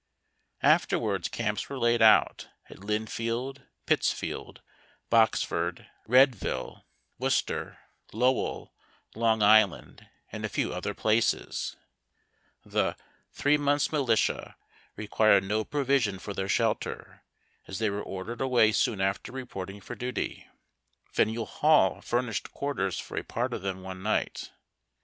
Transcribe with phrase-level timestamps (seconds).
[0.63, 4.63] Afterwards camps were laid out at Lynnfield, Pitts field,
[5.11, 6.85] Boxford, Readville,
[7.19, 7.77] Worcester,
[8.11, 8.73] Lowell,
[9.13, 11.75] Long Island, and a few other places.
[12.65, 12.97] The"
[13.39, 14.55] Three months militia"
[14.95, 15.67] required HOW THE SOLDIERS WERE SHELTERED.
[15.71, 15.85] 45 no
[16.17, 17.23] provision for their shelter,
[17.67, 20.47] as they were ordered away soon after reporting for duty.
[21.11, 24.49] Faneuil Hall furnished quar ters for a part of them one niijht.